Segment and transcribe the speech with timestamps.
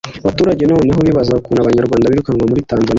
[0.23, 2.89] Abaturage na none bibaza ukuntu Abanyarwanda birukanwa muri Tanzania